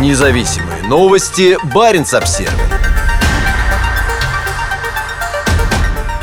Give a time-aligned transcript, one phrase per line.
[0.00, 1.56] Независимые новости.
[1.72, 2.50] Барин обсерва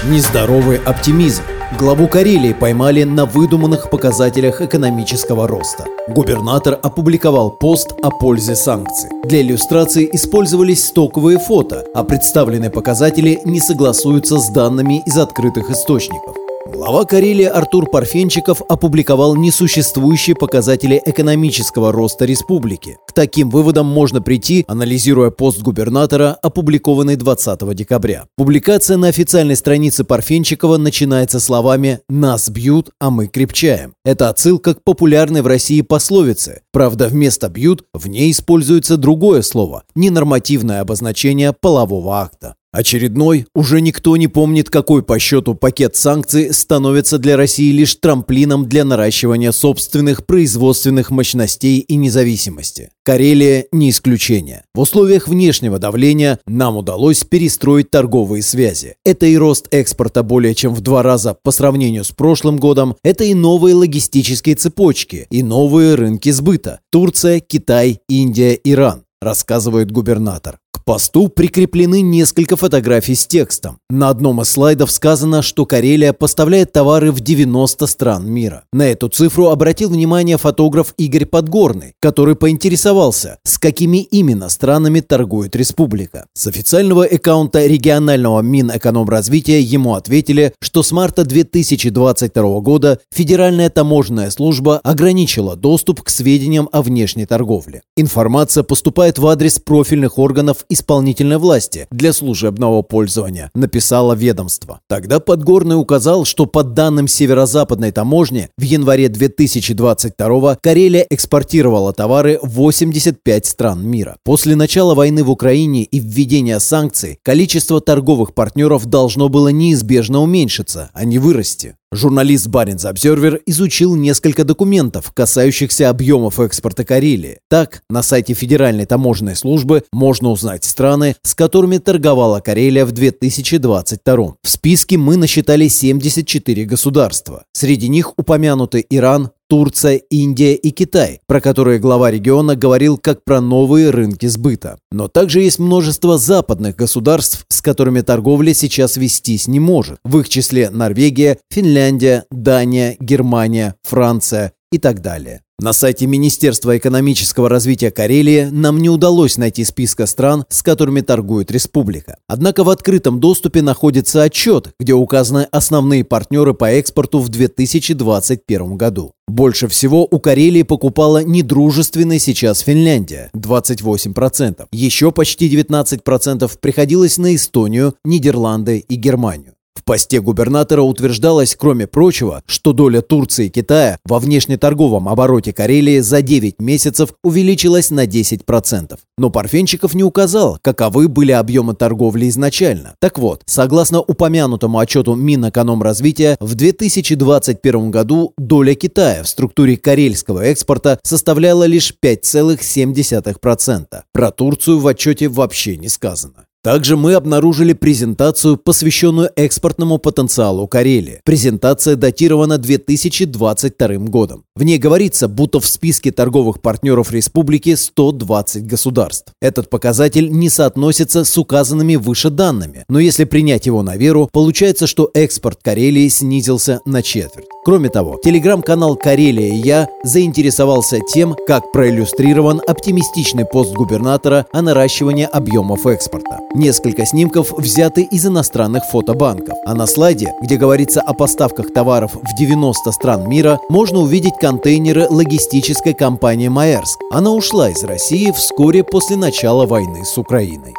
[0.03, 1.43] Нездоровый оптимизм.
[1.79, 5.85] Главу Карелии поймали на выдуманных показателях экономического роста.
[6.09, 9.09] Губернатор опубликовал пост о пользе санкций.
[9.23, 16.40] Для иллюстрации использовались стоковые фото, а представленные показатели не согласуются с данными из открытых источников.
[16.81, 22.97] Глава Карелии Артур Парфенчиков опубликовал несуществующие показатели экономического роста республики.
[23.07, 28.25] К таким выводам можно прийти, анализируя пост губернатора, опубликованный 20 декабря.
[28.35, 33.93] Публикация на официальной странице Парфенчикова начинается словами «Нас бьют, а мы крепчаем».
[34.03, 36.61] Это отсылка к популярной в России пословице.
[36.73, 42.55] Правда, вместо «бьют» в ней используется другое слово– ненормативное обозначение полового акта.
[42.73, 48.69] Очередной, уже никто не помнит, какой по счету пакет санкций становится для России лишь трамплином
[48.69, 52.91] для наращивания собственных производственных мощностей и независимости.
[53.03, 54.63] Карелия не исключение.
[54.73, 58.95] В условиях внешнего давления нам удалось перестроить торговые связи.
[59.03, 63.25] Это и рост экспорта более чем в два раза по сравнению с прошлым годом, это
[63.25, 70.57] и новые логистические цепочки, и новые рынки сбыта– Турция, Китай, Индия, Иран рассказывает губернатор
[70.91, 73.77] посту прикреплены несколько фотографий с текстом.
[73.89, 78.65] На одном из слайдов сказано, что Карелия поставляет товары в 90 стран мира.
[78.73, 85.55] На эту цифру обратил внимание фотограф Игорь Подгорный, который поинтересовался, с какими именно странами торгует
[85.55, 86.25] республика.
[86.33, 94.79] С официального аккаунта регионального Минэкономразвития ему ответили, что с марта 2022 года Федеральная таможенная служба
[94.79, 97.83] ограничила доступ к сведениям о внешней торговле.
[97.95, 104.79] Информация поступает в адрес профильных органов и исполнительной власти для служебного пользования, написало ведомство.
[104.87, 112.55] Тогда Подгорный указал, что по данным северо-западной таможни в январе 2022 Карелия экспортировала товары в
[112.55, 114.17] 85 стран мира.
[114.23, 120.89] После начала войны в Украине и введения санкций количество торговых партнеров должно было неизбежно уменьшиться,
[120.93, 121.75] а не вырасти.
[121.93, 127.39] Журналист Баренц Обзервер изучил несколько документов, касающихся объемов экспорта Карелии.
[127.49, 134.35] Так, на сайте Федеральной таможенной службы можно узнать страны, с которыми торговала Карелия в 2022.
[134.41, 137.43] В списке мы насчитали 74 государства.
[137.51, 143.41] Среди них упомянуты Иран, Турция, Индия и Китай, про которые глава региона говорил как про
[143.41, 144.77] новые рынки сбыта.
[144.93, 149.99] Но также есть множество западных государств, с которыми торговля сейчас вестись не может.
[150.05, 155.41] В их числе Норвегия, Финляндия, Дания, Германия, Франция и так далее.
[155.59, 161.51] На сайте Министерства экономического развития Карелии нам не удалось найти списка стран, с которыми торгует
[161.51, 162.17] республика.
[162.27, 169.11] Однако в открытом доступе находится отчет, где указаны основные партнеры по экспорту в 2021 году.
[169.27, 174.65] Больше всего у Карелии покупала недружественная сейчас Финляндия– 28%.
[174.71, 179.53] Еще почти 19% приходилось на Эстонию, Нидерланды и Германию.
[179.81, 186.01] В посте губернатора утверждалось, кроме прочего, что доля Турции и Китая во внешнеторговом обороте Карелии
[186.01, 188.99] за 9 месяцев увеличилась на 10%.
[189.17, 192.93] Но Парфенчиков не указал, каковы были объемы торговли изначально.
[192.99, 200.99] Так вот, согласно упомянутому отчету Минэкономразвития, в 2021 году доля Китая в структуре карельского экспорта
[201.01, 203.85] составляла лишь 5,7%.
[204.13, 206.45] Про Турцию в отчете вообще не сказано.
[206.63, 211.19] Также мы обнаружили презентацию, посвященную экспортному потенциалу Карелии.
[211.25, 214.43] Презентация датирована 2022 годом.
[214.55, 219.33] В ней говорится, будто в списке торговых партнеров республики 120 государств.
[219.41, 224.85] Этот показатель не соотносится с указанными выше данными, но если принять его на веру, получается,
[224.85, 227.47] что экспорт Карелии снизился на четверть.
[227.63, 235.29] Кроме того, телеграм-канал «Карелия и я» заинтересовался тем, как проиллюстрирован оптимистичный пост губернатора о наращивании
[235.31, 236.39] объемов экспорта.
[236.55, 239.55] Несколько снимков взяты из иностранных фотобанков.
[239.63, 245.05] А на слайде, где говорится о поставках товаров в 90 стран мира, можно увидеть контейнеры
[245.07, 246.99] логистической компании «Маэрск».
[247.11, 250.73] Она ушла из России вскоре после начала войны с Украиной.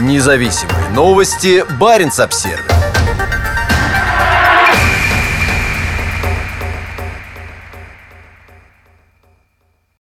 [0.00, 1.64] Независимые новости.
[1.80, 2.75] Барин обсервис